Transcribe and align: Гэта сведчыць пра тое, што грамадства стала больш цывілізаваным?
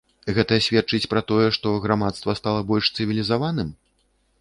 Гэта 0.37 0.55
сведчыць 0.67 1.09
пра 1.11 1.21
тое, 1.33 1.45
што 1.59 1.75
грамадства 1.85 2.37
стала 2.43 2.67
больш 2.73 2.93
цывілізаваным? 2.95 3.69